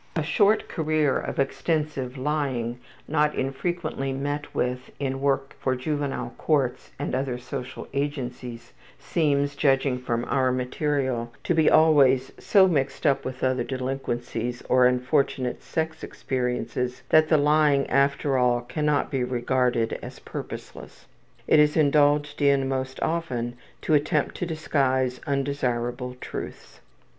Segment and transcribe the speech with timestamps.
[0.15, 6.89] A short career of extensive lying, not unfrequently met with in work for juvenile courts
[6.97, 13.23] and other social agencies, seems, judging from our material, to be always so mixed up
[13.23, 19.99] with other delinquencies or unfortunate sex experiences that the lying, after all, cannot be regarded
[20.01, 21.05] as purposeless.
[21.47, 23.55] It is indulged in most often
[23.85, 26.79] in an attempt to disguise undesirable truths.